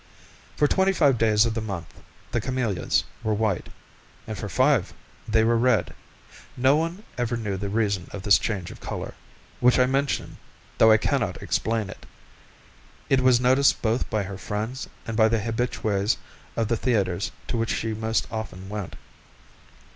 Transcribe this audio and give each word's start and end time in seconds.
For 0.57 0.67
twenty 0.67 0.93
five 0.93 1.19
days 1.19 1.45
of 1.45 1.53
the 1.53 1.61
month 1.61 1.93
the 2.31 2.41
camellias 2.41 3.03
were 3.21 3.35
white, 3.35 3.69
and 4.25 4.35
for 4.35 4.49
five 4.49 4.95
they 5.27 5.43
were 5.43 5.59
red; 5.59 5.93
no 6.57 6.75
one 6.75 7.03
ever 7.19 7.37
knew 7.37 7.55
the 7.55 7.69
reason 7.69 8.07
of 8.11 8.23
this 8.23 8.39
change 8.39 8.71
of 8.71 8.79
colour, 8.79 9.13
which 9.59 9.77
I 9.77 9.85
mention 9.85 10.39
though 10.79 10.91
I 10.91 10.97
can 10.97 11.19
not 11.19 11.39
explain 11.43 11.87
it; 11.87 12.07
it 13.09 13.21
was 13.21 13.39
noticed 13.39 13.83
both 13.83 14.09
by 14.09 14.23
her 14.23 14.39
friends 14.39 14.89
and 15.05 15.15
by 15.15 15.27
the 15.29 15.37
habitués 15.37 16.17
of 16.57 16.67
the 16.67 16.77
theatres 16.77 17.31
to 17.49 17.57
which 17.57 17.69
she 17.69 17.93
most 17.93 18.25
often 18.31 18.69
went. 18.69 18.95